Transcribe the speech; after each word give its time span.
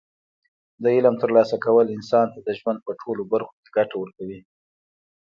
د 0.83 0.85
علم 0.95 1.15
ترلاسه 1.21 1.55
کول 1.65 1.87
انسان 1.97 2.25
ته 2.33 2.39
د 2.47 2.49
ژوند 2.59 2.79
په 2.85 2.91
ټولو 3.01 3.21
برخو 3.33 3.53
کې 3.61 3.69
ګټه 3.77 3.95
ورکوي. 3.99 4.39